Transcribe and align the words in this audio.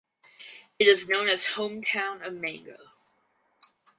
It 0.79 0.87
is 0.87 1.07
known 1.07 1.27
as 1.29 1.45
"Hometown 1.45 2.25
of 2.25 2.33
Mango". 2.33 2.75